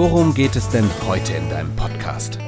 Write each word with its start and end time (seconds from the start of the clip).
worum 0.00 0.32
geht 0.32 0.56
es 0.56 0.70
denn 0.70 0.88
heute 1.06 1.34
in 1.34 1.50
deinem 1.50 1.76
Podcast? 1.76 2.38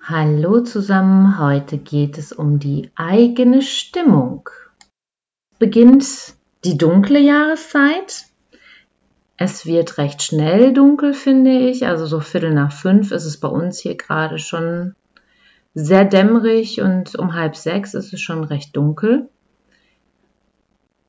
Hallo 0.00 0.62
zusammen, 0.62 1.38
heute 1.38 1.76
geht 1.76 2.16
es 2.16 2.32
um 2.32 2.58
die 2.58 2.90
eigene 2.96 3.60
Stimmung. 3.60 4.48
Beginnt 5.58 6.06
die 6.64 6.78
dunkle 6.78 7.18
Jahreszeit. 7.18 8.24
Es 9.36 9.66
wird 9.66 9.98
recht 9.98 10.22
schnell 10.22 10.72
dunkel, 10.72 11.12
finde 11.12 11.50
ich. 11.50 11.86
Also 11.86 12.06
so 12.06 12.20
Viertel 12.20 12.54
nach 12.54 12.72
fünf 12.72 13.10
ist 13.10 13.26
es 13.26 13.38
bei 13.38 13.48
uns 13.48 13.78
hier 13.78 13.98
gerade 13.98 14.38
schon 14.38 14.94
sehr 15.74 16.06
dämmerig 16.06 16.80
und 16.80 17.14
um 17.18 17.34
halb 17.34 17.54
sechs 17.54 17.92
ist 17.92 18.14
es 18.14 18.22
schon 18.22 18.42
recht 18.42 18.74
dunkel. 18.74 19.28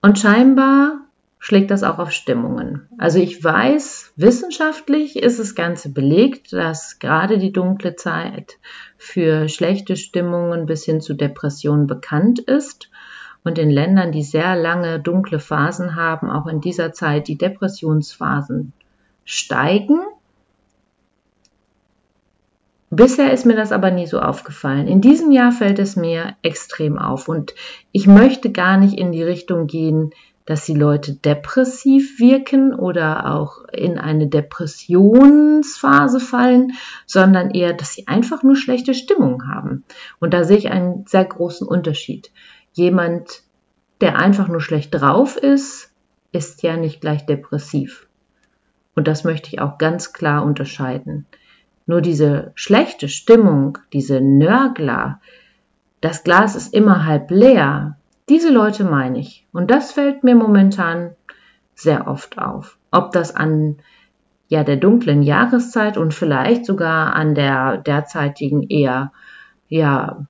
Und 0.02 0.20
scheinbar 0.20 1.07
schlägt 1.48 1.72
das 1.72 1.84
auch 1.84 1.98
auf 1.98 2.12
Stimmungen. 2.12 2.90
Also 2.98 3.20
ich 3.20 3.42
weiß, 3.42 4.12
wissenschaftlich 4.18 5.16
ist 5.16 5.40
das 5.40 5.56
Ganze 5.56 5.94
belegt, 5.94 6.52
dass 6.52 7.00
gerade 7.00 7.38
die 7.38 7.54
dunkle 7.54 7.96
Zeit 7.96 8.58
für 8.98 9.48
schlechte 9.48 9.96
Stimmungen 9.96 10.66
bis 10.66 10.84
hin 10.84 11.00
zu 11.00 11.14
Depressionen 11.14 11.88
bekannt 11.88 12.40
ist 12.40 12.90
und 13.46 13.58
in 13.58 13.70
Ländern, 13.70 14.12
die 14.12 14.24
sehr 14.24 14.58
lange 14.58 15.00
dunkle 15.00 15.40
Phasen 15.40 15.96
haben, 15.96 16.30
auch 16.30 16.48
in 16.48 16.60
dieser 16.60 16.92
Zeit 16.92 17.30
die 17.30 17.38
Depressionsphasen 17.38 18.74
steigen. 19.24 20.02
Bisher 22.90 23.32
ist 23.32 23.46
mir 23.46 23.56
das 23.56 23.72
aber 23.72 23.90
nie 23.90 24.08
so 24.08 24.20
aufgefallen. 24.20 24.90
In 24.90 25.00
diesem 25.00 25.32
Jahr 25.32 25.54
fällt 25.54 25.80
es 25.80 25.96
mir 25.96 26.36
extrem 26.42 27.00
auf 27.00 27.30
und 27.30 27.56
ich 27.94 28.06
möchte 28.06 28.52
gar 28.52 28.76
nicht 28.76 29.00
in 29.00 29.14
die 29.14 29.24
Richtung 29.24 29.68
gehen, 29.68 30.12
dass 30.48 30.64
die 30.64 30.74
Leute 30.74 31.14
depressiv 31.14 32.20
wirken 32.20 32.74
oder 32.74 33.36
auch 33.36 33.66
in 33.74 34.00
eine 34.00 34.28
Depressionsphase 34.28 36.22
fallen, 36.22 36.72
sondern 37.06 37.52
eher, 37.52 37.74
dass 37.74 37.94
sie 37.94 38.08
einfach 38.08 38.44
nur 38.44 38.56
schlechte 38.56 38.94
Stimmung 38.94 39.46
haben. 39.50 39.84
Und 40.20 40.34
da 40.34 40.46
sehe 40.46 40.58
ich 40.58 40.72
einen 40.72 41.06
sehr 41.06 41.26
großen 41.26 41.68
Unterschied. 41.68 42.32
Jemand, 42.72 43.44
der 44.00 44.18
einfach 44.18 44.48
nur 44.48 44.62
schlecht 44.62 44.96
drauf 44.96 45.36
ist, 45.36 45.92
ist 46.32 46.64
ja 46.64 46.78
nicht 46.78 47.02
gleich 47.02 47.26
depressiv. 47.26 48.08
Und 48.96 49.10
das 49.10 49.26
möchte 49.26 49.50
ich 49.50 49.60
auch 49.60 49.78
ganz 49.78 50.14
klar 50.14 50.46
unterscheiden. 50.46 51.26
Nur 51.88 52.00
diese 52.00 52.54
schlechte 52.56 53.10
Stimmung, 53.10 53.80
diese 53.92 54.22
Nörgler, 54.22 55.20
das 56.00 56.24
Glas 56.24 56.56
ist 56.56 56.74
immer 56.74 57.06
halb 57.06 57.32
leer, 57.32 57.98
diese 58.30 58.52
Leute 58.52 58.84
meine 58.84 59.20
ich. 59.20 59.48
Und 59.54 59.72
das 59.72 59.92
fällt 59.92 60.24
mir 60.24 60.36
momentan 60.36 61.16
sehr 61.76 62.08
oft 62.08 62.38
auf. 62.38 62.78
Ob 62.92 63.12
das 63.12 63.36
an 63.36 63.78
ja, 64.50 64.64
der 64.64 64.78
dunklen 64.78 65.24
Jahreszeit 65.24 65.98
und 65.98 66.14
vielleicht 66.14 66.66
sogar 66.66 67.14
an 67.14 67.36
der 67.36 67.78
derzeitigen 67.78 68.64
eher, 68.64 69.12
ja, 69.68 70.26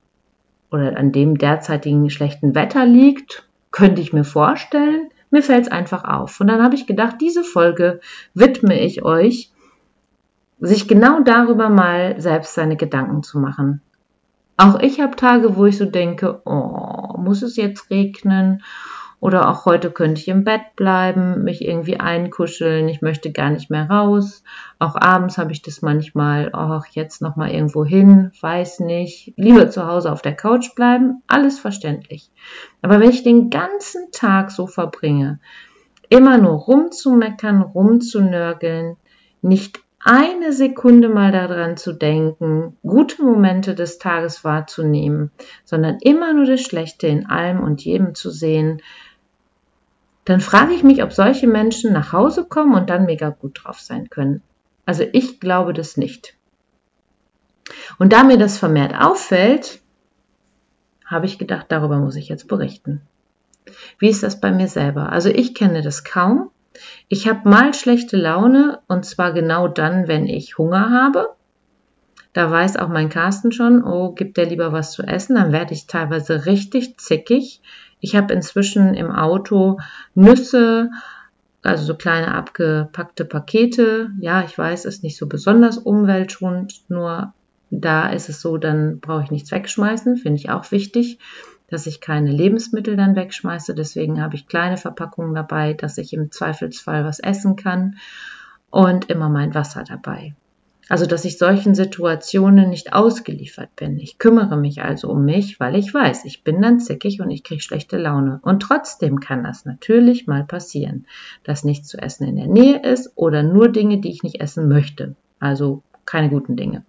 oder 0.71 0.97
an 0.97 1.11
dem 1.11 1.37
derzeitigen 1.37 2.09
schlechten 2.09 2.55
Wetter 2.55 2.85
liegt, 2.85 3.47
könnte 3.71 4.01
ich 4.01 4.13
mir 4.13 4.23
vorstellen. 4.23 5.09
Mir 5.29 5.43
fällt 5.43 5.65
es 5.65 5.71
einfach 5.71 6.03
auf. 6.03 6.39
Und 6.39 6.47
dann 6.47 6.63
habe 6.63 6.75
ich 6.75 6.87
gedacht, 6.87 7.17
diese 7.21 7.43
Folge 7.43 7.99
widme 8.33 8.79
ich 8.79 9.03
euch, 9.03 9.51
sich 10.59 10.87
genau 10.87 11.21
darüber 11.21 11.69
mal 11.69 12.19
selbst 12.19 12.55
seine 12.55 12.75
Gedanken 12.75 13.23
zu 13.23 13.39
machen. 13.39 13.81
Auch 14.57 14.79
ich 14.79 14.99
habe 14.99 15.15
Tage, 15.15 15.55
wo 15.55 15.65
ich 15.65 15.77
so 15.77 15.85
denke, 15.85 16.41
oh, 16.45 17.15
muss 17.17 17.43
es 17.43 17.55
jetzt 17.55 17.89
regnen? 17.91 18.63
Oder 19.19 19.49
auch 19.49 19.65
heute 19.65 19.89
könnte 19.89 20.21
ich 20.21 20.27
im 20.27 20.43
Bett 20.43 20.75
bleiben, 20.75 21.43
mich 21.43 21.65
irgendwie 21.65 21.99
einkuscheln, 21.99 22.87
ich 22.87 23.01
möchte 23.01 23.31
gar 23.31 23.49
nicht 23.49 23.71
mehr 23.71 23.89
raus. 23.89 24.43
Auch 24.77 24.95
abends 24.95 25.39
habe 25.39 25.51
ich 25.51 25.63
das 25.63 25.81
manchmal, 25.81 26.51
ach, 26.53 26.85
jetzt 26.91 27.21
nochmal 27.21 27.49
irgendwo 27.49 27.83
hin, 27.83 28.31
weiß 28.39 28.81
nicht, 28.81 29.33
lieber 29.35 29.71
zu 29.71 29.87
Hause 29.87 30.11
auf 30.11 30.21
der 30.21 30.35
Couch 30.35 30.75
bleiben, 30.75 31.23
alles 31.27 31.57
verständlich. 31.57 32.29
Aber 32.83 32.99
wenn 32.99 33.09
ich 33.09 33.23
den 33.23 33.49
ganzen 33.49 34.11
Tag 34.11 34.51
so 34.51 34.67
verbringe, 34.67 35.39
immer 36.09 36.37
nur 36.37 36.53
rumzumeckern, 36.53 37.61
rumzunörgeln, 37.61 38.97
nicht 39.41 39.79
eine 40.07 40.53
Sekunde 40.53 41.09
mal 41.09 41.33
daran 41.33 41.75
zu 41.75 41.91
denken, 41.91 42.77
gute 42.81 43.21
Momente 43.21 43.75
des 43.75 43.99
Tages 43.99 44.45
wahrzunehmen, 44.45 45.31
sondern 45.65 45.97
immer 45.99 46.33
nur 46.33 46.45
das 46.45 46.61
Schlechte 46.61 47.07
in 47.07 47.25
allem 47.25 47.59
und 47.59 47.83
jedem 47.83 48.15
zu 48.15 48.31
sehen, 48.31 48.81
dann 50.23 50.39
frage 50.39 50.73
ich 50.73 50.83
mich, 50.83 51.03
ob 51.03 51.11
solche 51.11 51.47
Menschen 51.47 51.91
nach 51.91 52.13
Hause 52.13 52.45
kommen 52.45 52.73
und 52.73 52.89
dann 52.89 53.05
mega 53.05 53.29
gut 53.29 53.61
drauf 53.63 53.81
sein 53.81 54.09
können. 54.09 54.41
Also 54.85 55.03
ich 55.11 55.41
glaube 55.41 55.73
das 55.73 55.97
nicht. 55.97 56.35
Und 57.99 58.13
da 58.13 58.23
mir 58.23 58.37
das 58.37 58.57
vermehrt 58.57 58.93
auffällt, 58.97 59.81
habe 61.05 61.25
ich 61.25 61.37
gedacht, 61.37 61.65
darüber 61.69 61.97
muss 61.97 62.15
ich 62.15 62.29
jetzt 62.29 62.47
berichten. 62.47 63.01
Wie 63.99 64.09
ist 64.09 64.23
das 64.23 64.39
bei 64.39 64.51
mir 64.51 64.69
selber? 64.69 65.11
Also 65.11 65.27
ich 65.29 65.53
kenne 65.53 65.81
das 65.81 66.05
kaum, 66.05 66.49
ich 67.07 67.27
habe 67.27 67.49
mal 67.49 67.73
schlechte 67.73 68.17
Laune 68.17 68.79
und 68.87 69.05
zwar 69.05 69.33
genau 69.33 69.67
dann, 69.67 70.07
wenn 70.07 70.27
ich 70.27 70.57
Hunger 70.57 70.89
habe. 70.89 71.29
Da 72.33 72.51
weiß 72.51 72.77
auch 72.77 72.89
mein 72.89 73.09
Carsten 73.09 73.51
schon, 73.51 73.83
oh, 73.83 74.11
gibt 74.11 74.37
der 74.37 74.45
lieber 74.45 74.71
was 74.71 74.91
zu 74.91 75.01
essen, 75.03 75.35
dann 75.35 75.51
werde 75.51 75.73
ich 75.73 75.87
teilweise 75.87 76.45
richtig 76.45 76.97
zickig. 76.97 77.61
Ich 77.99 78.15
habe 78.15 78.33
inzwischen 78.33 78.93
im 78.93 79.11
Auto 79.11 79.79
Nüsse, 80.13 80.91
also 81.63 81.83
so 81.83 81.95
kleine 81.95 82.35
abgepackte 82.35 83.25
Pakete. 83.25 84.11
Ja, 84.19 84.43
ich 84.43 84.55
weiß, 84.55 84.85
ist 84.85 85.03
nicht 85.03 85.17
so 85.17 85.27
besonders 85.27 85.77
umweltschonend, 85.77 86.81
nur 86.89 87.33
da 87.71 88.09
ist 88.09 88.29
es 88.29 88.39
so, 88.39 88.57
dann 88.57 88.99
brauche 88.99 89.23
ich 89.23 89.31
nichts 89.31 89.51
wegschmeißen, 89.51 90.17
finde 90.17 90.37
ich 90.37 90.49
auch 90.49 90.71
wichtig 90.71 91.19
dass 91.69 91.87
ich 91.87 92.01
keine 92.01 92.31
Lebensmittel 92.31 92.95
dann 92.95 93.15
wegschmeiße. 93.15 93.75
Deswegen 93.75 94.21
habe 94.21 94.35
ich 94.35 94.47
kleine 94.47 94.77
Verpackungen 94.77 95.35
dabei, 95.35 95.73
dass 95.73 95.97
ich 95.97 96.13
im 96.13 96.31
Zweifelsfall 96.31 97.03
was 97.03 97.19
essen 97.19 97.55
kann 97.55 97.97
und 98.69 99.09
immer 99.09 99.29
mein 99.29 99.53
Wasser 99.53 99.83
dabei. 99.83 100.33
Also, 100.89 101.05
dass 101.05 101.25
ich 101.25 101.37
solchen 101.37 101.75
Situationen 101.75 102.69
nicht 102.69 102.93
ausgeliefert 102.93 103.75
bin. 103.75 103.99
Ich 103.99 104.19
kümmere 104.19 104.55
mich 104.55 104.81
also 104.81 105.09
um 105.09 105.25
mich, 105.25 105.59
weil 105.59 105.75
ich 105.75 105.93
weiß, 105.93 106.23
ich 106.23 106.45
bin 106.45 106.61
dann 106.61 106.79
zickig 106.79 107.19
und 107.19 107.29
ich 107.29 107.43
kriege 107.43 107.61
schlechte 107.61 107.97
Laune. 107.97 108.39
Und 108.41 108.61
trotzdem 108.61 109.19
kann 109.19 109.43
das 109.43 109.65
natürlich 109.65 110.27
mal 110.27 110.45
passieren, 110.45 111.05
dass 111.43 111.65
nichts 111.65 111.89
zu 111.89 111.97
essen 111.97 112.25
in 112.25 112.37
der 112.37 112.47
Nähe 112.47 112.81
ist 112.81 113.11
oder 113.15 113.43
nur 113.43 113.69
Dinge, 113.69 113.99
die 113.99 114.09
ich 114.09 114.23
nicht 114.23 114.39
essen 114.39 114.69
möchte. 114.69 115.15
Also 115.39 115.83
keine 116.05 116.29
guten 116.29 116.55
Dinge. 116.55 116.85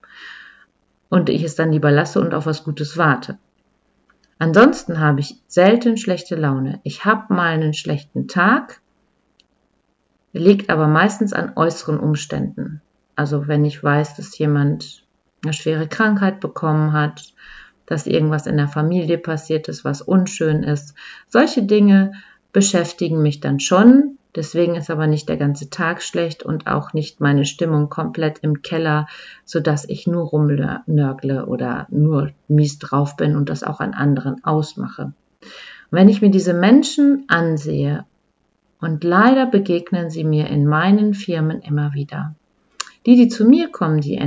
Und 1.09 1.28
ich 1.28 1.43
es 1.43 1.56
dann 1.56 1.72
lieber 1.72 1.91
lasse 1.91 2.21
und 2.21 2.34
auf 2.34 2.47
was 2.47 2.62
Gutes 2.62 2.99
warte. 2.99 3.38
Ansonsten 4.38 5.00
habe 5.00 5.21
ich 5.21 5.37
selten 5.47 5.97
schlechte 5.97 6.37
Laune. 6.37 6.81
Ich 6.84 7.04
habe 7.04 7.32
mal 7.34 7.49
einen 7.49 7.75
schlechten 7.75 8.28
Tag, 8.28 8.81
liegt 10.32 10.71
aber 10.71 10.87
meistens 10.87 11.32
an 11.32 11.53
äußeren 11.56 11.99
Umständen. 11.99 12.81
Also 13.17 13.49
wenn 13.49 13.64
ich 13.64 13.82
weiß, 13.82 14.14
dass 14.17 14.38
jemand 14.38 15.02
eine 15.43 15.52
schwere 15.52 15.88
Krankheit 15.88 16.40
bekommen 16.40 16.93
hat, 16.93 17.35
dass 17.87 18.06
irgendwas 18.06 18.46
in 18.46 18.56
der 18.56 18.69
Familie 18.69 19.19
passiert 19.19 19.67
ist, 19.69 19.85
was 19.85 20.02
unschön 20.02 20.62
ist. 20.62 20.94
Solche 21.29 21.62
Dinge 21.62 22.12
beschäftigen 22.52 23.23
mich 23.23 23.40
dann 23.40 23.61
schon, 23.61 24.18
Deswegen 24.34 24.75
ist 24.76 24.90
aber 24.90 25.06
nicht 25.06 25.28
der 25.28 25.36
ganze 25.36 25.70
Tag 25.70 26.02
schlecht 26.02 26.42
und 26.42 26.66
auch 26.66 26.92
nicht 26.92 27.20
meine 27.20 27.44
Stimmung 27.44 27.88
komplett 27.88 28.40
im 28.40 28.62
Keller, 28.62 29.06
sodass 29.44 29.88
ich 29.88 30.06
nur 30.06 30.25
rumnörgle 30.25 31.46
oder 31.46 31.86
nur 31.90 32.30
mies 32.46 32.78
drauf 32.78 33.16
bin 33.16 33.36
und 33.36 33.48
das 33.48 33.64
auch 33.64 33.80
an 33.80 33.94
anderen 33.94 34.44
ausmache. 34.44 35.12
Und 35.90 35.98
wenn 35.98 36.08
ich 36.08 36.20
mir 36.20 36.30
diese 36.30 36.54
Menschen 36.54 37.25
ansehe, 37.28 38.04
und 38.80 39.02
leider 39.02 39.46
begegnen 39.46 40.10
sie 40.10 40.25
mir 40.25 40.46
in 40.48 40.66
meinen 40.66 41.14
Firmen 41.14 41.60
immer 41.62 41.94
wieder. 41.94 42.34
Die, 43.06 43.16
die 43.16 43.28
zu 43.28 43.44
mir 43.44 43.70
kommen, 43.70 44.00
die 44.00 44.20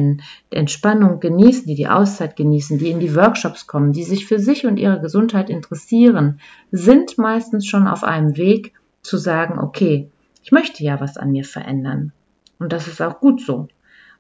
Entspannung 0.50 1.20
genießen, 1.20 1.66
die 1.68 1.76
die 1.76 1.88
Auszeit 1.88 2.36
genießen, 2.36 2.80
die 2.80 2.90
in 2.90 3.00
die 3.00 3.16
Workshops 3.16 3.68
kommen, 3.68 3.94
die 3.94 4.04
sich 4.04 4.26
für 4.26 4.40
sich 4.40 4.66
und 4.66 4.78
ihre 4.78 5.00
Gesundheit 5.00 5.50
interessieren, 5.50 6.40
sind 6.72 7.18
meistens 7.18 7.68
schon 7.68 7.88
auf 7.88 8.04
einem 8.04 8.38
Weg, 8.38 8.74
zu 9.02 9.18
sagen, 9.18 9.60
okay, 9.60 10.10
Ich 10.44 10.52
möchte 10.52 10.84
ja 10.84 11.00
was 11.00 11.18
an 11.18 11.32
mir 11.32 11.46
verändern. 11.46 12.14
Und 12.60 12.74
das 12.74 12.88
ist 12.88 13.02
auch 13.02 13.20
gut 13.20 13.42
so. 13.42 13.68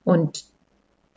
Und 0.03 0.43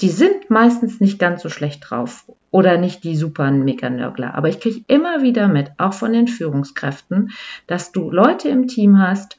die 0.01 0.09
sind 0.09 0.51
meistens 0.51 1.01
nicht 1.01 1.19
ganz 1.19 1.43
so 1.43 1.49
schlecht 1.49 1.89
drauf 1.89 2.31
oder 2.51 2.79
nicht 2.79 3.05
die 3.05 3.17
super 3.17 3.51
Mega-Nörgler. 3.51 4.35
Aber 4.35 4.49
ich 4.49 4.61
kriege 4.61 4.85
immer 4.89 5.23
wieder 5.23 5.49
mit, 5.49 5.73
auch 5.79 5.95
von 5.95 6.13
den 6.13 6.29
Führungskräften, 6.29 7.31
dass 7.67 7.93
du 7.93 8.11
Leute 8.11 8.49
im 8.49 8.67
Team 8.67 8.99
hast, 8.99 9.39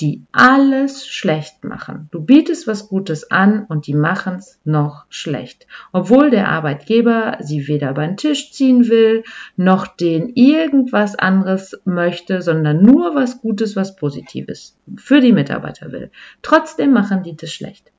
die 0.00 0.22
alles 0.32 1.06
schlecht 1.06 1.64
machen. 1.64 2.08
Du 2.10 2.20
bietest 2.20 2.66
was 2.66 2.88
Gutes 2.88 3.30
an 3.30 3.64
und 3.68 3.86
die 3.86 3.94
machen 3.94 4.36
es 4.36 4.58
noch 4.64 5.04
schlecht. 5.10 5.66
Obwohl 5.92 6.30
der 6.30 6.48
Arbeitgeber 6.48 7.38
sie 7.40 7.68
weder 7.68 7.90
über 7.90 8.06
den 8.06 8.16
Tisch 8.16 8.52
ziehen 8.52 8.88
will, 8.88 9.22
noch 9.56 9.86
den 9.86 10.30
irgendwas 10.34 11.14
anderes 11.14 11.80
möchte, 11.84 12.42
sondern 12.42 12.82
nur 12.82 13.14
was 13.14 13.40
Gutes, 13.40 13.76
was 13.76 13.96
Positives 13.96 14.76
für 14.96 15.20
die 15.20 15.32
Mitarbeiter 15.32 15.92
will. 15.92 16.10
Trotzdem 16.40 16.92
machen 16.92 17.22
die 17.22 17.36
das 17.36 17.52
schlecht. 17.52 17.92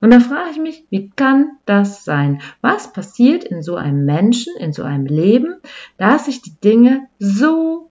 Und 0.00 0.12
da 0.12 0.20
frage 0.20 0.50
ich 0.52 0.58
mich, 0.58 0.84
wie 0.88 1.10
kann 1.10 1.58
das 1.66 2.04
sein? 2.04 2.40
Was 2.62 2.92
passiert 2.92 3.44
in 3.44 3.62
so 3.62 3.76
einem 3.76 4.06
Menschen, 4.06 4.56
in 4.58 4.72
so 4.72 4.82
einem 4.82 5.04
Leben, 5.04 5.56
dass 5.98 6.24
sich 6.24 6.40
die 6.40 6.58
Dinge 6.58 7.08
so 7.18 7.89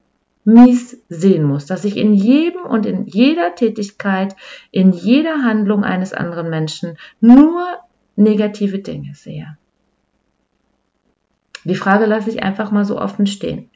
mies 0.49 0.97
sehen 1.09 1.43
muss, 1.43 1.65
dass 1.65 1.85
ich 1.85 1.97
in 1.97 2.13
jedem 2.13 2.63
und 2.63 2.85
in 2.85 3.05
jeder 3.05 3.55
Tätigkeit, 3.55 4.35
in 4.71 4.91
jeder 4.91 5.43
Handlung 5.43 5.83
eines 5.83 6.13
anderen 6.13 6.49
Menschen 6.49 6.97
nur 7.21 7.77
negative 8.15 8.79
Dinge 8.79 9.15
sehe. 9.15 9.57
Die 11.63 11.75
Frage 11.75 12.05
lasse 12.05 12.29
ich 12.29 12.41
einfach 12.41 12.71
mal 12.71 12.85
so 12.85 12.99
offen 12.99 13.27
stehen. 13.27 13.69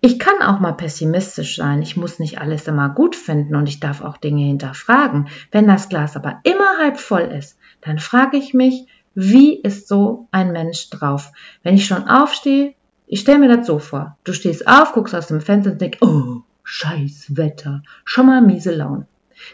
Ich 0.00 0.18
kann 0.18 0.42
auch 0.42 0.60
mal 0.60 0.72
pessimistisch 0.72 1.56
sein. 1.56 1.82
Ich 1.82 1.96
muss 1.96 2.20
nicht 2.20 2.40
alles 2.40 2.68
immer 2.68 2.88
gut 2.88 3.16
finden 3.16 3.56
und 3.56 3.68
ich 3.68 3.80
darf 3.80 4.00
auch 4.00 4.16
Dinge 4.16 4.44
hinterfragen. 4.44 5.28
Wenn 5.50 5.66
das 5.66 5.88
Glas 5.88 6.16
aber 6.16 6.40
immer 6.44 6.78
halb 6.78 7.00
voll 7.00 7.22
ist, 7.22 7.58
dann 7.80 7.98
frage 7.98 8.36
ich 8.36 8.54
mich, 8.54 8.86
wie 9.14 9.60
ist 9.60 9.88
so 9.88 10.28
ein 10.30 10.52
Mensch 10.52 10.90
drauf? 10.90 11.32
Wenn 11.64 11.74
ich 11.74 11.86
schon 11.86 12.06
aufstehe, 12.06 12.74
ich 13.08 13.20
stelle 13.20 13.38
mir 13.38 13.56
das 13.56 13.66
so 13.66 13.78
vor. 13.78 14.16
Du 14.24 14.32
stehst 14.32 14.66
auf, 14.66 14.92
guckst 14.92 15.14
aus 15.14 15.26
dem 15.26 15.40
Fenster 15.40 15.72
und 15.72 15.80
denkst, 15.80 15.98
oh, 16.00 16.42
scheiß 16.62 17.36
Wetter, 17.36 17.82
schon 18.04 18.26
mal 18.26 18.40
miese 18.40 18.74
Laune. 18.74 19.06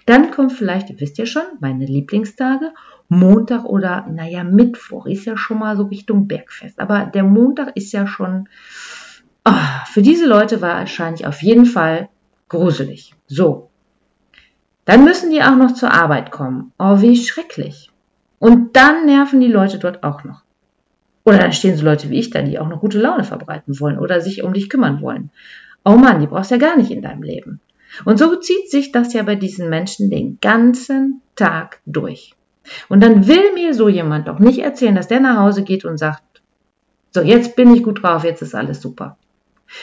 Dann 0.06 0.30
kommt 0.30 0.52
vielleicht, 0.52 0.90
ihr 0.90 1.00
wisst 1.00 1.18
ja 1.18 1.26
schon, 1.26 1.44
meine 1.60 1.86
Lieblingstage, 1.86 2.72
Montag 3.08 3.64
oder, 3.64 4.06
naja, 4.10 4.44
Mittwoch 4.44 5.06
ist 5.06 5.26
ja 5.26 5.36
schon 5.36 5.58
mal 5.58 5.76
so 5.76 5.84
Richtung 5.84 6.26
Bergfest. 6.26 6.80
Aber 6.80 7.06
der 7.06 7.22
Montag 7.22 7.76
ist 7.76 7.92
ja 7.92 8.06
schon, 8.06 8.48
Oh, 9.46 9.52
für 9.86 10.00
diese 10.00 10.26
Leute 10.26 10.62
war 10.62 10.78
wahrscheinlich 10.78 11.26
auf 11.26 11.42
jeden 11.42 11.66
Fall 11.66 12.08
gruselig. 12.48 13.14
So. 13.26 13.70
Dann 14.86 15.04
müssen 15.04 15.30
die 15.30 15.42
auch 15.42 15.56
noch 15.56 15.74
zur 15.74 15.92
Arbeit 15.92 16.30
kommen. 16.30 16.72
Oh, 16.78 17.00
wie 17.00 17.16
schrecklich. 17.16 17.90
Und 18.38 18.74
dann 18.74 19.06
nerven 19.06 19.40
die 19.40 19.52
Leute 19.52 19.78
dort 19.78 20.02
auch 20.02 20.24
noch. 20.24 20.43
Oder 21.24 21.38
dann 21.38 21.52
stehen 21.52 21.76
so 21.76 21.84
Leute 21.84 22.10
wie 22.10 22.18
ich 22.18 22.30
da, 22.30 22.42
die 22.42 22.58
auch 22.58 22.68
noch 22.68 22.80
gute 22.80 23.00
Laune 23.00 23.24
verbreiten 23.24 23.80
wollen 23.80 23.98
oder 23.98 24.20
sich 24.20 24.42
um 24.42 24.52
dich 24.52 24.68
kümmern 24.68 25.00
wollen. 25.00 25.30
Oh 25.84 25.96
Mann, 25.96 26.20
die 26.20 26.26
brauchst 26.26 26.50
du 26.50 26.56
ja 26.56 26.60
gar 26.60 26.76
nicht 26.76 26.90
in 26.90 27.02
deinem 27.02 27.22
Leben. 27.22 27.60
Und 28.04 28.18
so 28.18 28.36
zieht 28.36 28.70
sich 28.70 28.92
das 28.92 29.12
ja 29.12 29.22
bei 29.22 29.34
diesen 29.34 29.68
Menschen 29.68 30.10
den 30.10 30.38
ganzen 30.40 31.22
Tag 31.36 31.80
durch. 31.86 32.34
Und 32.88 33.02
dann 33.02 33.26
will 33.26 33.52
mir 33.54 33.74
so 33.74 33.88
jemand 33.88 34.28
doch 34.28 34.38
nicht 34.38 34.58
erzählen, 34.58 34.94
dass 34.94 35.08
der 35.08 35.20
nach 35.20 35.38
Hause 35.38 35.62
geht 35.62 35.84
und 35.84 35.98
sagt, 35.98 36.42
so, 37.12 37.20
jetzt 37.20 37.56
bin 37.56 37.74
ich 37.74 37.82
gut 37.82 38.02
drauf, 38.02 38.24
jetzt 38.24 38.42
ist 38.42 38.54
alles 38.54 38.80
super. 38.80 39.16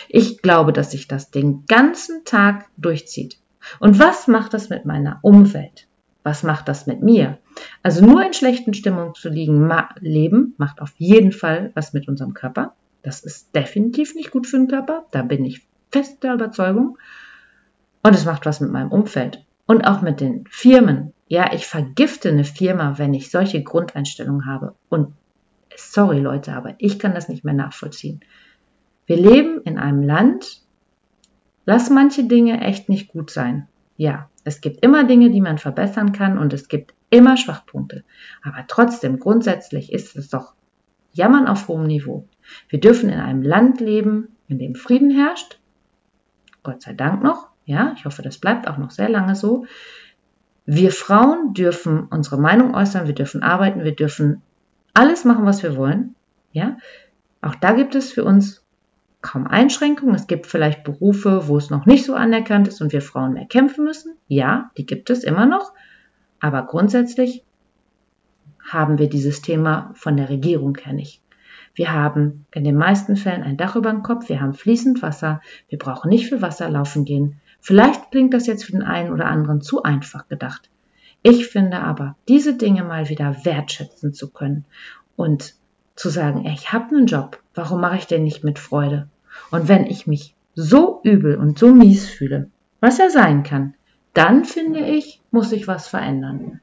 Ich 0.09 0.41
glaube, 0.41 0.73
dass 0.73 0.91
sich 0.91 1.07
das 1.07 1.31
den 1.31 1.65
ganzen 1.65 2.25
Tag 2.25 2.65
durchzieht. 2.77 3.37
Und 3.79 3.99
was 3.99 4.27
macht 4.27 4.53
das 4.53 4.69
mit 4.69 4.85
meiner 4.85 5.19
Umwelt? 5.21 5.87
Was 6.23 6.43
macht 6.43 6.67
das 6.67 6.85
mit 6.85 7.01
mir? 7.01 7.39
Also 7.81 8.05
nur 8.05 8.23
in 8.25 8.33
schlechten 8.33 8.73
Stimmung 8.73 9.15
zu 9.15 9.29
liegen, 9.29 9.65
ma 9.65 9.89
leben, 9.99 10.53
macht 10.57 10.81
auf 10.81 10.93
jeden 10.97 11.31
Fall 11.31 11.71
was 11.73 11.93
mit 11.93 12.07
unserem 12.07 12.33
Körper. 12.33 12.73
Das 13.01 13.21
ist 13.21 13.55
definitiv 13.55 14.13
nicht 14.15 14.31
gut 14.31 14.45
für 14.45 14.57
den 14.57 14.67
Körper. 14.67 15.05
Da 15.11 15.23
bin 15.23 15.43
ich 15.45 15.65
fest 15.91 16.23
der 16.23 16.35
Überzeugung. 16.35 16.97
Und 18.03 18.15
es 18.15 18.25
macht 18.25 18.45
was 18.45 18.61
mit 18.61 18.71
meinem 18.71 18.91
Umfeld. 18.91 19.43
Und 19.65 19.85
auch 19.85 20.01
mit 20.01 20.21
den 20.21 20.45
Firmen. 20.49 21.13
Ja, 21.27 21.53
ich 21.53 21.65
vergifte 21.65 22.29
eine 22.29 22.43
Firma, 22.43 22.97
wenn 22.97 23.13
ich 23.13 23.31
solche 23.31 23.63
Grundeinstellungen 23.63 24.45
habe. 24.45 24.75
Und 24.89 25.13
sorry 25.75 26.19
Leute, 26.19 26.53
aber 26.53 26.75
ich 26.77 26.99
kann 26.99 27.13
das 27.13 27.29
nicht 27.29 27.43
mehr 27.43 27.53
nachvollziehen. 27.53 28.21
Wir 29.05 29.17
leben 29.17 29.61
in 29.63 29.77
einem 29.77 30.03
Land, 30.03 30.61
lass 31.65 31.89
manche 31.89 32.25
Dinge 32.25 32.61
echt 32.61 32.89
nicht 32.89 33.09
gut 33.09 33.31
sein. 33.31 33.67
Ja, 33.97 34.29
es 34.43 34.61
gibt 34.61 34.83
immer 34.83 35.03
Dinge, 35.03 35.29
die 35.29 35.41
man 35.41 35.57
verbessern 35.57 36.11
kann 36.11 36.37
und 36.37 36.53
es 36.53 36.67
gibt 36.67 36.93
immer 37.09 37.37
Schwachpunkte. 37.37 38.03
Aber 38.41 38.65
trotzdem, 38.67 39.19
grundsätzlich 39.19 39.91
ist 39.91 40.15
es 40.15 40.29
doch 40.29 40.53
Jammern 41.13 41.47
auf 41.47 41.67
hohem 41.67 41.87
Niveau. 41.87 42.27
Wir 42.69 42.79
dürfen 42.79 43.09
in 43.09 43.19
einem 43.19 43.43
Land 43.43 43.81
leben, 43.81 44.29
in 44.47 44.59
dem 44.59 44.75
Frieden 44.75 45.11
herrscht. 45.11 45.59
Gott 46.63 46.81
sei 46.81 46.93
Dank 46.93 47.21
noch. 47.23 47.49
Ja, 47.65 47.93
ich 47.97 48.05
hoffe, 48.05 48.21
das 48.21 48.37
bleibt 48.37 48.67
auch 48.67 48.77
noch 48.77 48.91
sehr 48.91 49.09
lange 49.09 49.35
so. 49.35 49.65
Wir 50.65 50.91
Frauen 50.91 51.53
dürfen 51.53 52.05
unsere 52.05 52.39
Meinung 52.39 52.73
äußern, 52.73 53.07
wir 53.07 53.15
dürfen 53.15 53.43
arbeiten, 53.43 53.83
wir 53.83 53.95
dürfen 53.95 54.41
alles 54.93 55.25
machen, 55.25 55.45
was 55.45 55.63
wir 55.63 55.75
wollen. 55.75 56.15
Ja, 56.51 56.77
auch 57.41 57.55
da 57.55 57.73
gibt 57.73 57.95
es 57.95 58.11
für 58.11 58.23
uns 58.23 58.63
kaum 59.21 59.47
Einschränkungen. 59.47 60.15
Es 60.15 60.27
gibt 60.27 60.47
vielleicht 60.47 60.83
Berufe, 60.83 61.47
wo 61.47 61.57
es 61.57 61.69
noch 61.69 61.85
nicht 61.85 62.05
so 62.05 62.15
anerkannt 62.15 62.67
ist 62.67 62.81
und 62.81 62.91
wir 62.91 63.01
Frauen 63.01 63.33
mehr 63.33 63.45
kämpfen 63.45 63.85
müssen. 63.85 64.15
Ja, 64.27 64.71
die 64.77 64.85
gibt 64.85 65.09
es 65.09 65.23
immer 65.23 65.45
noch. 65.45 65.73
Aber 66.39 66.65
grundsätzlich 66.65 67.43
haben 68.67 68.97
wir 68.97 69.09
dieses 69.09 69.41
Thema 69.41 69.91
von 69.95 70.17
der 70.17 70.29
Regierung 70.29 70.77
her 70.77 70.93
nicht. 70.93 71.21
Wir 71.73 71.93
haben 71.93 72.45
in 72.53 72.63
den 72.63 72.75
meisten 72.75 73.15
Fällen 73.15 73.43
ein 73.43 73.57
Dach 73.57 73.75
über 73.75 73.91
dem 73.91 74.03
Kopf, 74.03 74.27
wir 74.27 74.41
haben 74.41 74.53
fließend 74.53 75.01
Wasser, 75.01 75.41
wir 75.69 75.77
brauchen 75.77 76.09
nicht 76.09 76.27
für 76.27 76.41
Wasser 76.41 76.69
laufen 76.69 77.05
gehen. 77.05 77.39
Vielleicht 77.61 78.11
klingt 78.11 78.33
das 78.33 78.47
jetzt 78.47 78.65
für 78.65 78.73
den 78.73 78.83
einen 78.83 79.11
oder 79.11 79.27
anderen 79.27 79.61
zu 79.61 79.83
einfach 79.83 80.27
gedacht. 80.27 80.69
Ich 81.23 81.47
finde 81.47 81.79
aber, 81.79 82.17
diese 82.27 82.57
Dinge 82.57 82.83
mal 82.83 83.07
wieder 83.07 83.45
wertschätzen 83.45 84.13
zu 84.13 84.31
können 84.31 84.65
und 85.15 85.53
zu 86.01 86.09
sagen, 86.09 86.45
ich 86.47 86.73
habe 86.73 86.95
einen 86.95 87.05
Job, 87.05 87.39
warum 87.53 87.79
mache 87.79 87.97
ich 87.97 88.07
den 88.07 88.23
nicht 88.23 88.43
mit 88.43 88.57
Freude? 88.57 89.07
Und 89.51 89.67
wenn 89.67 89.85
ich 89.85 90.07
mich 90.07 90.33
so 90.55 90.99
übel 91.03 91.37
und 91.37 91.59
so 91.59 91.73
mies 91.73 92.09
fühle, 92.09 92.49
was 92.79 92.97
ja 92.97 93.11
sein 93.11 93.43
kann, 93.43 93.75
dann 94.13 94.43
finde 94.43 94.79
ich, 94.79 95.21
muss 95.29 95.51
ich 95.51 95.67
was 95.67 95.87
verändern. 95.87 96.59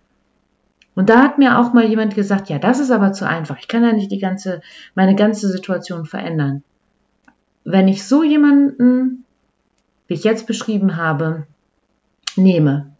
Und 0.96 1.08
da 1.08 1.22
hat 1.22 1.38
mir 1.38 1.58
auch 1.58 1.72
mal 1.72 1.86
jemand 1.86 2.16
gesagt, 2.16 2.48
ja, 2.48 2.58
das 2.58 2.80
ist 2.80 2.90
aber 2.90 3.12
zu 3.12 3.28
einfach. 3.28 3.58
Ich 3.60 3.68
kann 3.68 3.84
ja 3.84 3.92
nicht 3.92 4.10
die 4.10 4.18
ganze, 4.18 4.60
meine 4.96 5.14
ganze 5.14 5.48
Situation 5.48 6.04
verändern. 6.04 6.64
Wenn 7.62 7.86
ich 7.86 8.04
so 8.04 8.24
jemanden, 8.24 9.24
wie 10.08 10.14
ich 10.14 10.24
jetzt 10.24 10.48
beschrieben 10.48 10.96
habe, 10.96 11.46
nehme, 12.34 12.90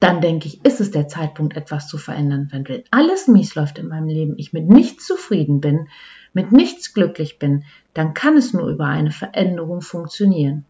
dann 0.00 0.20
denke 0.20 0.46
ich, 0.46 0.64
ist 0.64 0.80
es 0.80 0.90
der 0.90 1.08
Zeitpunkt, 1.08 1.56
etwas 1.56 1.88
zu 1.88 1.98
verändern. 1.98 2.48
Wenn 2.50 2.84
alles 2.90 3.26
mies 3.26 3.54
läuft 3.54 3.78
in 3.78 3.88
meinem 3.88 4.08
Leben, 4.08 4.34
ich 4.36 4.52
mit 4.52 4.68
nichts 4.68 5.06
zufrieden 5.06 5.60
bin, 5.60 5.88
mit 6.32 6.52
nichts 6.52 6.94
glücklich 6.94 7.38
bin, 7.38 7.64
dann 7.94 8.14
kann 8.14 8.36
es 8.36 8.52
nur 8.52 8.68
über 8.68 8.86
eine 8.86 9.10
Veränderung 9.10 9.80
funktionieren. 9.80 10.64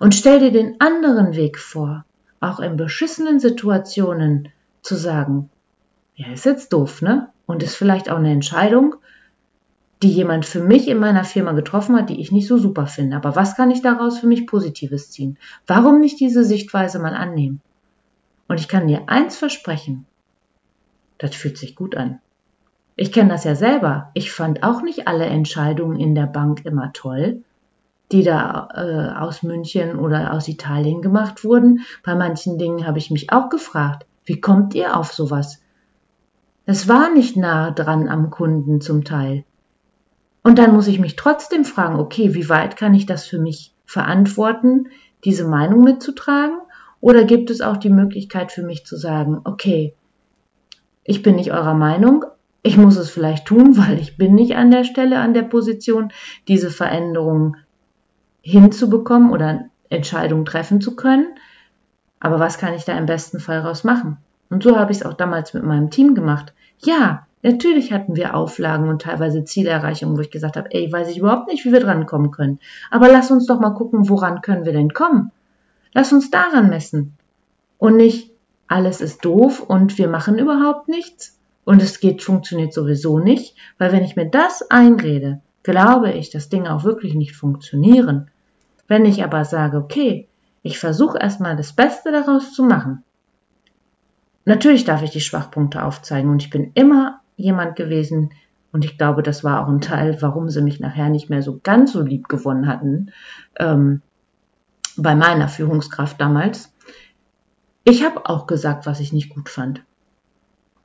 Und 0.00 0.14
stell 0.14 0.40
dir 0.40 0.50
den 0.50 0.80
anderen 0.80 1.36
Weg 1.36 1.58
vor, 1.58 2.04
auch 2.40 2.58
in 2.58 2.76
beschissenen 2.76 3.38
Situationen 3.38 4.48
zu 4.82 4.96
sagen, 4.96 5.48
ja, 6.16 6.32
ist 6.32 6.44
jetzt 6.44 6.72
doof, 6.72 7.02
ne? 7.02 7.28
Und 7.46 7.62
ist 7.62 7.76
vielleicht 7.76 8.10
auch 8.10 8.16
eine 8.16 8.32
Entscheidung, 8.32 8.96
die 10.02 10.10
jemand 10.10 10.44
für 10.44 10.60
mich 10.60 10.88
in 10.88 10.98
meiner 10.98 11.24
Firma 11.24 11.52
getroffen 11.52 11.96
hat, 11.96 12.10
die 12.10 12.20
ich 12.20 12.32
nicht 12.32 12.48
so 12.48 12.58
super 12.58 12.86
finde. 12.86 13.16
Aber 13.16 13.36
was 13.36 13.54
kann 13.54 13.70
ich 13.70 13.82
daraus 13.82 14.18
für 14.18 14.26
mich 14.26 14.46
Positives 14.46 15.10
ziehen? 15.10 15.38
Warum 15.66 16.00
nicht 16.00 16.18
diese 16.18 16.44
Sichtweise 16.44 16.98
mal 16.98 17.14
annehmen? 17.14 17.60
Und 18.48 18.60
ich 18.60 18.68
kann 18.68 18.86
dir 18.86 19.04
eins 19.08 19.36
versprechen, 19.36 20.06
das 21.18 21.34
fühlt 21.34 21.58
sich 21.58 21.74
gut 21.74 21.96
an. 21.96 22.20
Ich 22.94 23.12
kenne 23.12 23.30
das 23.30 23.44
ja 23.44 23.54
selber. 23.54 24.10
Ich 24.14 24.32
fand 24.32 24.62
auch 24.62 24.82
nicht 24.82 25.06
alle 25.06 25.26
Entscheidungen 25.26 25.98
in 25.98 26.14
der 26.14 26.26
Bank 26.26 26.64
immer 26.64 26.92
toll, 26.92 27.42
die 28.12 28.22
da 28.22 28.68
äh, 28.74 29.18
aus 29.18 29.42
München 29.42 29.98
oder 29.98 30.32
aus 30.32 30.48
Italien 30.48 31.02
gemacht 31.02 31.44
wurden. 31.44 31.80
Bei 32.04 32.14
manchen 32.14 32.56
Dingen 32.56 32.86
habe 32.86 32.98
ich 32.98 33.10
mich 33.10 33.32
auch 33.32 33.50
gefragt, 33.50 34.06
wie 34.24 34.40
kommt 34.40 34.74
ihr 34.74 34.96
auf 34.96 35.12
sowas? 35.12 35.60
Es 36.64 36.88
war 36.88 37.12
nicht 37.12 37.36
nah 37.36 37.70
dran 37.70 38.08
am 38.08 38.30
Kunden 38.30 38.80
zum 38.80 39.04
Teil. 39.04 39.44
Und 40.42 40.58
dann 40.58 40.72
muss 40.72 40.86
ich 40.86 40.98
mich 40.98 41.16
trotzdem 41.16 41.64
fragen, 41.64 41.98
okay, 41.98 42.34
wie 42.34 42.48
weit 42.48 42.76
kann 42.76 42.94
ich 42.94 43.04
das 43.04 43.26
für 43.26 43.38
mich 43.38 43.74
verantworten, 43.84 44.88
diese 45.24 45.46
Meinung 45.46 45.82
mitzutragen? 45.82 46.58
Oder 47.00 47.24
gibt 47.24 47.50
es 47.50 47.60
auch 47.60 47.76
die 47.76 47.90
Möglichkeit 47.90 48.52
für 48.52 48.62
mich 48.62 48.84
zu 48.84 48.96
sagen, 48.96 49.40
okay, 49.44 49.94
ich 51.04 51.22
bin 51.22 51.36
nicht 51.36 51.52
eurer 51.52 51.74
Meinung, 51.74 52.24
ich 52.62 52.76
muss 52.76 52.96
es 52.96 53.10
vielleicht 53.10 53.46
tun, 53.46 53.76
weil 53.76 53.98
ich 53.98 54.16
bin 54.16 54.34
nicht 54.34 54.56
an 54.56 54.70
der 54.70 54.84
Stelle, 54.84 55.20
an 55.20 55.34
der 55.34 55.42
Position, 55.42 56.12
diese 56.48 56.70
Veränderung 56.70 57.56
hinzubekommen 58.42 59.30
oder 59.30 59.66
Entscheidungen 59.88 60.44
treffen 60.44 60.80
zu 60.80 60.96
können. 60.96 61.26
Aber 62.20 62.40
was 62.40 62.58
kann 62.58 62.74
ich 62.74 62.84
da 62.84 62.96
im 62.96 63.06
besten 63.06 63.40
Fall 63.40 63.60
raus 63.60 63.84
machen? 63.84 64.18
Und 64.50 64.62
so 64.62 64.76
habe 64.76 64.92
ich 64.92 64.98
es 64.98 65.04
auch 65.04 65.14
damals 65.14 65.54
mit 65.54 65.64
meinem 65.64 65.90
Team 65.90 66.14
gemacht. 66.14 66.52
Ja, 66.78 67.26
natürlich 67.42 67.92
hatten 67.92 68.16
wir 68.16 68.34
Auflagen 68.34 68.88
und 68.88 69.02
teilweise 69.02 69.44
Zielerreichungen, 69.44 70.16
wo 70.16 70.20
ich 70.20 70.30
gesagt 70.30 70.56
habe, 70.56 70.72
ey, 70.72 70.90
weiß 70.90 71.08
ich 71.08 71.18
überhaupt 71.18 71.48
nicht, 71.48 71.64
wie 71.64 71.72
wir 71.72 71.80
drankommen 71.80 72.30
können. 72.30 72.58
Aber 72.90 73.08
lass 73.08 73.30
uns 73.30 73.46
doch 73.46 73.60
mal 73.60 73.70
gucken, 73.70 74.08
woran 74.08 74.40
können 74.40 74.64
wir 74.64 74.72
denn 74.72 74.92
kommen? 74.92 75.32
Lass 75.96 76.12
uns 76.12 76.30
daran 76.30 76.68
messen. 76.68 77.16
Und 77.78 77.96
nicht, 77.96 78.30
alles 78.68 79.00
ist 79.00 79.24
doof 79.24 79.60
und 79.60 79.96
wir 79.96 80.08
machen 80.08 80.38
überhaupt 80.38 80.88
nichts 80.88 81.38
und 81.64 81.80
es 81.80 82.00
geht, 82.00 82.22
funktioniert 82.22 82.74
sowieso 82.74 83.18
nicht, 83.18 83.56
weil 83.78 83.92
wenn 83.92 84.04
ich 84.04 84.14
mir 84.14 84.28
das 84.28 84.70
einrede, 84.70 85.40
glaube 85.62 86.12
ich, 86.12 86.28
dass 86.28 86.50
Dinge 86.50 86.74
auch 86.74 86.84
wirklich 86.84 87.14
nicht 87.14 87.34
funktionieren. 87.34 88.30
Wenn 88.86 89.06
ich 89.06 89.24
aber 89.24 89.46
sage, 89.46 89.78
okay, 89.78 90.28
ich 90.60 90.78
versuche 90.78 91.16
erstmal 91.16 91.56
das 91.56 91.72
Beste 91.72 92.12
daraus 92.12 92.52
zu 92.52 92.62
machen. 92.62 93.02
Natürlich 94.44 94.84
darf 94.84 95.00
ich 95.00 95.12
die 95.12 95.22
Schwachpunkte 95.22 95.82
aufzeigen 95.82 96.30
und 96.30 96.42
ich 96.42 96.50
bin 96.50 96.72
immer 96.74 97.20
jemand 97.38 97.74
gewesen, 97.74 98.34
und 98.70 98.84
ich 98.84 98.98
glaube, 98.98 99.22
das 99.22 99.44
war 99.44 99.62
auch 99.62 99.68
ein 99.70 99.80
Teil, 99.80 100.20
warum 100.20 100.50
sie 100.50 100.60
mich 100.60 100.78
nachher 100.78 101.08
nicht 101.08 101.30
mehr 101.30 101.40
so 101.40 101.58
ganz 101.62 101.92
so 101.92 102.02
lieb 102.02 102.28
gewonnen 102.28 102.66
hatten, 102.66 103.12
ähm, 103.58 104.02
bei 104.96 105.14
meiner 105.14 105.48
Führungskraft 105.48 106.20
damals. 106.20 106.72
Ich 107.84 108.04
habe 108.04 108.28
auch 108.28 108.46
gesagt, 108.46 108.86
was 108.86 109.00
ich 109.00 109.12
nicht 109.12 109.30
gut 109.30 109.48
fand. 109.48 109.82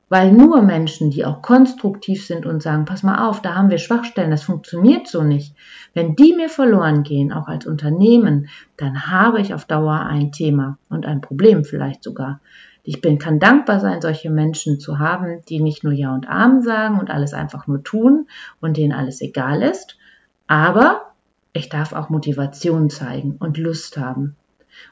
Weil 0.08 0.30
nur 0.30 0.60
Menschen, 0.60 1.10
die 1.10 1.24
auch 1.24 1.40
konstruktiv 1.40 2.26
sind 2.26 2.44
und 2.44 2.62
sagen, 2.62 2.84
pass 2.84 3.02
mal 3.02 3.26
auf, 3.26 3.40
da 3.40 3.54
haben 3.54 3.70
wir 3.70 3.78
Schwachstellen, 3.78 4.30
das 4.30 4.42
funktioniert 4.42 5.08
so 5.08 5.22
nicht. 5.22 5.56
Wenn 5.94 6.16
die 6.16 6.34
mir 6.34 6.50
verloren 6.50 7.02
gehen, 7.02 7.32
auch 7.32 7.48
als 7.48 7.66
Unternehmen, 7.66 8.48
dann 8.76 9.06
habe 9.06 9.40
ich 9.40 9.54
auf 9.54 9.64
Dauer 9.64 10.00
ein 10.00 10.30
Thema 10.30 10.76
und 10.90 11.06
ein 11.06 11.22
Problem 11.22 11.64
vielleicht 11.64 12.04
sogar. 12.04 12.40
Ich 12.84 13.00
bin, 13.00 13.18
kann 13.18 13.38
dankbar 13.38 13.80
sein, 13.80 14.02
solche 14.02 14.28
Menschen 14.28 14.80
zu 14.80 14.98
haben, 14.98 15.40
die 15.48 15.60
nicht 15.60 15.82
nur 15.82 15.92
Ja 15.92 16.12
und 16.14 16.28
Amen 16.28 16.62
sagen 16.62 16.98
und 16.98 17.10
alles 17.10 17.32
einfach 17.32 17.66
nur 17.66 17.82
tun 17.82 18.26
und 18.60 18.76
denen 18.76 18.92
alles 18.92 19.22
egal 19.22 19.62
ist, 19.62 19.96
aber 20.46 21.11
ich 21.52 21.68
darf 21.68 21.92
auch 21.92 22.08
Motivation 22.08 22.90
zeigen 22.90 23.36
und 23.38 23.58
Lust 23.58 23.96
haben. 23.96 24.36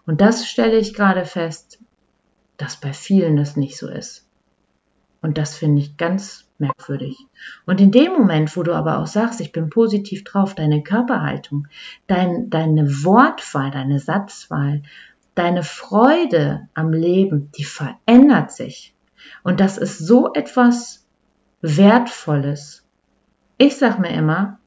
Und 0.07 0.21
das 0.21 0.47
stelle 0.47 0.79
ich 0.79 0.95
gerade 0.95 1.25
fest, 1.25 1.81
dass 2.57 2.77
bei 2.77 2.93
vielen 2.93 3.37
das 3.37 3.57
nicht 3.57 3.79
so 3.79 3.89
ist. 3.89 4.27
Und 5.23 5.39
das 5.39 5.57
finde 5.57 5.83
ich 5.83 5.97
ganz 5.97 6.47
merkwürdig. 6.59 7.17
Und 7.67 7.81
in 7.81 7.91
dem 7.91 8.13
Moment, 8.13 8.57
wo 8.57 8.63
du 8.63 8.75
aber 8.75 8.99
auch 8.99 9.07
sagst, 9.07 9.41
ich 9.41 9.53
bin 9.53 9.71
positiv 9.71 10.25
drauf, 10.25 10.55
deine 10.55 10.83
Körperhaltung, 10.83 11.67
dein, 12.07 12.51
deine 12.51 13.05
Wortwahl, 13.05 13.71
deine 13.71 13.99
Satzwahl, 13.99 14.83
deine 15.35 15.63
Freude 15.63 16.69
am 16.75 16.93
Leben, 16.93 17.51
die 17.57 17.65
verändert 17.65 18.53
sich. 18.53 18.95
Und 19.43 19.61
das 19.61 19.79
ist 19.79 19.99
so 19.99 20.33
etwas 20.33 21.07
Wertvolles. 21.63 22.87
Ich 23.59 23.77
sag 23.77 23.99
mir 23.99 24.11
immer, 24.11 24.60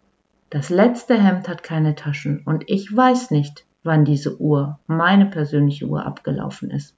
das 0.53 0.69
letzte 0.69 1.19
Hemd 1.19 1.49
hat 1.49 1.63
keine 1.63 1.95
Taschen 1.95 2.43
und 2.45 2.65
ich 2.67 2.95
weiß 2.95 3.31
nicht, 3.31 3.65
wann 3.81 4.05
diese 4.05 4.39
Uhr, 4.39 4.77
meine 4.85 5.25
persönliche 5.25 5.87
Uhr, 5.87 6.05
abgelaufen 6.05 6.69
ist. 6.69 6.95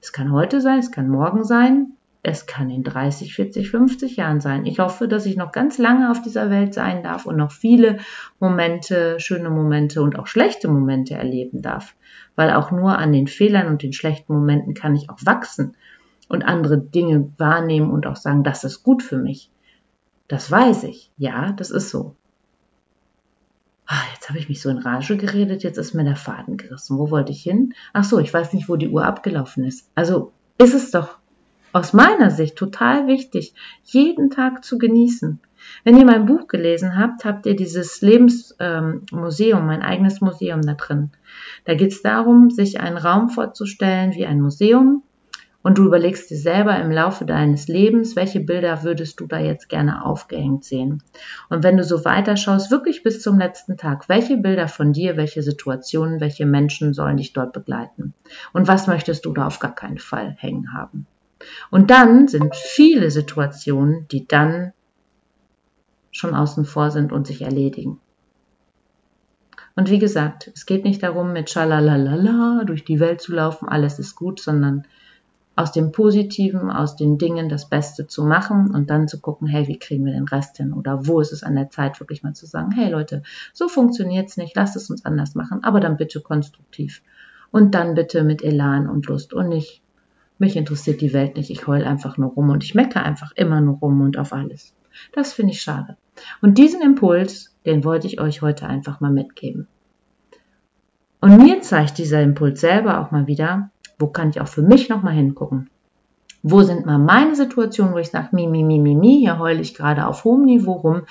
Es 0.00 0.12
kann 0.12 0.30
heute 0.30 0.60
sein, 0.60 0.78
es 0.78 0.92
kann 0.92 1.08
morgen 1.08 1.42
sein, 1.42 1.94
es 2.22 2.46
kann 2.46 2.70
in 2.70 2.84
30, 2.84 3.34
40, 3.34 3.70
50 3.70 4.16
Jahren 4.16 4.40
sein. 4.40 4.66
Ich 4.66 4.78
hoffe, 4.78 5.08
dass 5.08 5.26
ich 5.26 5.36
noch 5.36 5.50
ganz 5.50 5.78
lange 5.78 6.12
auf 6.12 6.22
dieser 6.22 6.48
Welt 6.48 6.74
sein 6.74 7.02
darf 7.02 7.26
und 7.26 7.36
noch 7.36 7.50
viele 7.50 7.98
Momente, 8.38 9.18
schöne 9.18 9.50
Momente 9.50 10.00
und 10.00 10.16
auch 10.16 10.28
schlechte 10.28 10.68
Momente 10.68 11.14
erleben 11.14 11.62
darf. 11.62 11.96
Weil 12.36 12.52
auch 12.52 12.70
nur 12.70 12.98
an 12.98 13.12
den 13.12 13.26
Fehlern 13.26 13.66
und 13.66 13.82
den 13.82 13.94
schlechten 13.94 14.32
Momenten 14.32 14.74
kann 14.74 14.94
ich 14.94 15.10
auch 15.10 15.18
wachsen 15.24 15.74
und 16.28 16.44
andere 16.44 16.78
Dinge 16.78 17.32
wahrnehmen 17.36 17.90
und 17.90 18.06
auch 18.06 18.16
sagen, 18.16 18.44
das 18.44 18.62
ist 18.62 18.84
gut 18.84 19.02
für 19.02 19.18
mich. 19.18 19.50
Das 20.28 20.48
weiß 20.48 20.84
ich. 20.84 21.10
Ja, 21.16 21.50
das 21.50 21.72
ist 21.72 21.90
so. 21.90 22.14
Ah, 23.86 24.02
jetzt 24.14 24.28
habe 24.28 24.38
ich 24.38 24.48
mich 24.48 24.60
so 24.60 24.68
in 24.68 24.78
Rage 24.78 25.16
geredet, 25.16 25.62
jetzt 25.62 25.78
ist 25.78 25.94
mir 25.94 26.04
der 26.04 26.16
Faden 26.16 26.56
gerissen. 26.56 26.98
Wo 26.98 27.10
wollte 27.10 27.32
ich 27.32 27.42
hin? 27.42 27.74
Ach 27.92 28.04
so, 28.04 28.18
ich 28.18 28.34
weiß 28.34 28.52
nicht, 28.52 28.68
wo 28.68 28.76
die 28.76 28.88
Uhr 28.88 29.04
abgelaufen 29.04 29.64
ist. 29.64 29.88
Also 29.94 30.32
ist 30.58 30.74
es 30.74 30.90
doch 30.90 31.18
aus 31.72 31.92
meiner 31.92 32.30
Sicht 32.30 32.56
total 32.56 33.06
wichtig, 33.06 33.54
jeden 33.84 34.30
Tag 34.30 34.64
zu 34.64 34.78
genießen. 34.78 35.40
Wenn 35.84 35.98
ihr 35.98 36.04
mein 36.04 36.26
Buch 36.26 36.48
gelesen 36.48 36.96
habt, 36.96 37.24
habt 37.24 37.46
ihr 37.46 37.54
dieses 37.54 38.00
Lebensmuseum, 38.00 39.60
ähm, 39.60 39.66
mein 39.66 39.82
eigenes 39.82 40.20
Museum 40.20 40.62
da 40.62 40.74
drin. 40.74 41.10
Da 41.64 41.74
geht 41.74 41.92
es 41.92 42.02
darum, 42.02 42.50
sich 42.50 42.80
einen 42.80 42.96
Raum 42.96 43.28
vorzustellen 43.28 44.14
wie 44.14 44.26
ein 44.26 44.40
Museum, 44.40 45.02
und 45.66 45.78
du 45.78 45.84
überlegst 45.84 46.30
dir 46.30 46.36
selber 46.36 46.78
im 46.78 46.92
Laufe 46.92 47.24
deines 47.24 47.66
Lebens, 47.66 48.14
welche 48.14 48.38
Bilder 48.38 48.84
würdest 48.84 49.18
du 49.18 49.26
da 49.26 49.40
jetzt 49.40 49.68
gerne 49.68 50.04
aufgehängt 50.04 50.64
sehen. 50.64 51.02
Und 51.48 51.64
wenn 51.64 51.76
du 51.76 51.82
so 51.82 52.04
weiterschaust, 52.04 52.70
wirklich 52.70 53.02
bis 53.02 53.20
zum 53.20 53.36
letzten 53.36 53.76
Tag, 53.76 54.08
welche 54.08 54.36
Bilder 54.36 54.68
von 54.68 54.92
dir, 54.92 55.16
welche 55.16 55.42
Situationen, 55.42 56.20
welche 56.20 56.46
Menschen 56.46 56.94
sollen 56.94 57.16
dich 57.16 57.32
dort 57.32 57.52
begleiten? 57.52 58.14
Und 58.52 58.68
was 58.68 58.86
möchtest 58.86 59.24
du 59.24 59.32
da 59.32 59.48
auf 59.48 59.58
gar 59.58 59.74
keinen 59.74 59.98
Fall 59.98 60.36
hängen 60.38 60.72
haben? 60.72 61.08
Und 61.72 61.90
dann 61.90 62.28
sind 62.28 62.54
viele 62.54 63.10
Situationen, 63.10 64.06
die 64.12 64.24
dann 64.24 64.72
schon 66.12 66.36
außen 66.36 66.64
vor 66.64 66.92
sind 66.92 67.10
und 67.10 67.26
sich 67.26 67.42
erledigen. 67.42 67.98
Und 69.74 69.90
wie 69.90 69.98
gesagt, 69.98 70.48
es 70.54 70.64
geht 70.64 70.84
nicht 70.84 71.02
darum, 71.02 71.32
mit 71.32 71.50
Schalalalala 71.50 72.62
durch 72.64 72.84
die 72.84 73.00
Welt 73.00 73.20
zu 73.20 73.32
laufen, 73.34 73.68
alles 73.68 73.98
ist 73.98 74.14
gut, 74.14 74.38
sondern 74.38 74.86
aus 75.56 75.72
dem 75.72 75.90
Positiven, 75.90 76.70
aus 76.70 76.96
den 76.96 77.16
Dingen 77.16 77.48
das 77.48 77.68
Beste 77.68 78.06
zu 78.06 78.24
machen 78.24 78.70
und 78.72 78.90
dann 78.90 79.08
zu 79.08 79.20
gucken, 79.20 79.48
hey, 79.48 79.66
wie 79.66 79.78
kriegen 79.78 80.04
wir 80.04 80.12
den 80.12 80.28
Rest 80.28 80.58
hin? 80.58 80.74
Oder 80.74 81.06
wo 81.06 81.18
ist 81.20 81.32
es 81.32 81.42
an 81.42 81.56
der 81.56 81.70
Zeit, 81.70 81.98
wirklich 81.98 82.22
mal 82.22 82.34
zu 82.34 82.44
sagen, 82.44 82.72
hey 82.72 82.90
Leute, 82.90 83.22
so 83.54 83.66
funktioniert's 83.66 84.36
nicht, 84.36 84.54
lasst 84.54 84.76
es 84.76 84.90
uns 84.90 85.06
anders 85.06 85.34
machen, 85.34 85.64
aber 85.64 85.80
dann 85.80 85.96
bitte 85.96 86.20
konstruktiv. 86.20 87.02
Und 87.50 87.74
dann 87.74 87.94
bitte 87.94 88.22
mit 88.22 88.44
Elan 88.44 88.86
und 88.86 89.06
Lust 89.06 89.32
und 89.32 89.48
nicht, 89.48 89.82
mich 90.38 90.56
interessiert 90.56 91.00
die 91.00 91.14
Welt 91.14 91.36
nicht, 91.36 91.48
ich 91.48 91.66
heul 91.66 91.84
einfach 91.84 92.18
nur 92.18 92.32
rum 92.32 92.50
und 92.50 92.62
ich 92.62 92.74
mecke 92.74 93.02
einfach 93.02 93.32
immer 93.34 93.62
nur 93.62 93.78
rum 93.78 94.02
und 94.02 94.18
auf 94.18 94.34
alles. 94.34 94.74
Das 95.12 95.32
finde 95.32 95.52
ich 95.52 95.62
schade. 95.62 95.96
Und 96.42 96.58
diesen 96.58 96.82
Impuls, 96.82 97.56
den 97.64 97.82
wollte 97.82 98.06
ich 98.06 98.20
euch 98.20 98.42
heute 98.42 98.66
einfach 98.66 99.00
mal 99.00 99.10
mitgeben. 99.10 99.68
Und 101.20 101.38
mir 101.38 101.62
zeigt 101.62 101.96
dieser 101.96 102.22
Impuls 102.22 102.60
selber 102.60 103.00
auch 103.00 103.10
mal 103.10 103.26
wieder, 103.26 103.70
wo 103.98 104.08
kann 104.08 104.30
ich 104.30 104.40
auch 104.40 104.48
für 104.48 104.62
mich 104.62 104.88
nochmal 104.88 105.14
hingucken? 105.14 105.70
Wo 106.42 106.62
sind 106.62 106.86
mal 106.86 106.98
meine 106.98 107.34
Situationen, 107.34 107.94
wo 107.94 107.98
ich 107.98 108.10
sage, 108.10 108.28
mi, 108.32 108.46
mi, 108.46 108.62
mi, 108.62 108.78
mi, 108.78 108.94
mi, 108.94 109.18
hier 109.20 109.38
heule 109.38 109.60
ich 109.60 109.74
gerade 109.74 110.06
auf 110.06 110.24
hohem 110.24 110.44
Niveau 110.44 110.72
rum, 110.72 111.02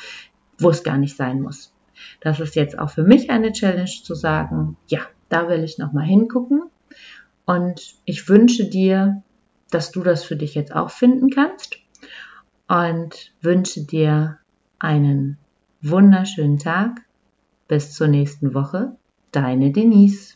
wo 0.59 0.69
es 0.69 0.83
gar 0.83 0.97
nicht 0.97 1.17
sein 1.17 1.41
muss. 1.41 1.73
Das 2.21 2.39
ist 2.39 2.55
jetzt 2.55 2.77
auch 2.77 2.89
für 2.89 3.03
mich 3.03 3.29
eine 3.29 3.51
Challenge 3.51 3.89
zu 4.03 4.15
sagen, 4.15 4.77
ja, 4.87 4.99
da 5.29 5.49
will 5.49 5.63
ich 5.63 5.77
nochmal 5.77 6.05
hingucken. 6.05 6.63
Und 7.45 7.95
ich 8.05 8.27
wünsche 8.29 8.65
dir, 8.65 9.23
dass 9.71 9.91
du 9.91 10.03
das 10.03 10.23
für 10.23 10.35
dich 10.35 10.55
jetzt 10.55 10.75
auch 10.75 10.89
finden 10.89 11.29
kannst. 11.29 11.77
Und 12.67 13.33
wünsche 13.41 13.85
dir 13.85 14.39
einen 14.79 15.37
wunderschönen 15.81 16.57
Tag. 16.57 17.01
Bis 17.67 17.93
zur 17.93 18.07
nächsten 18.07 18.53
Woche. 18.53 18.95
Deine 19.31 19.71
Denise. 19.71 20.35